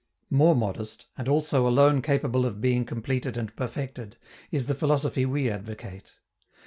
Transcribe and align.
More 0.31 0.55
modest, 0.55 1.05
and 1.15 1.29
also 1.29 1.67
alone 1.67 2.01
capable 2.01 2.43
of 2.43 2.59
being 2.59 2.85
completed 2.85 3.37
and 3.37 3.55
perfected, 3.55 4.17
is 4.49 4.65
the 4.65 4.73
philosophy 4.73 5.27
we 5.27 5.47
advocate. 5.47 6.13